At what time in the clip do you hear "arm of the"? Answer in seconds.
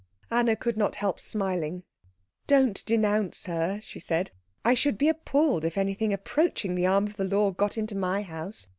6.87-7.23